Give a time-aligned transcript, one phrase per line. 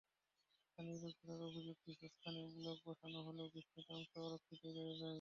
[0.67, 5.09] স্থানীয় লোকজনের অভিযোগ, কিছু স্থানে ব্লক বসানো হলেও বিস্তৃত অংশ অরক্ষিতই রয়ে যায়।